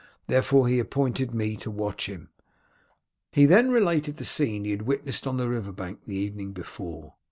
Therefore 0.25 0.67
he 0.67 0.79
appointed 0.79 1.31
me 1.31 1.55
to 1.57 1.69
watch 1.69 2.07
him." 2.07 2.29
He 3.31 3.45
then 3.45 3.69
related 3.69 4.15
the 4.15 4.25
scene 4.25 4.65
he 4.65 4.71
had 4.71 4.81
witnessed 4.81 5.27
on 5.27 5.37
the 5.37 5.47
river 5.47 5.71
bank 5.71 6.05
the 6.05 6.15
evening 6.15 6.53
before. 6.53 7.13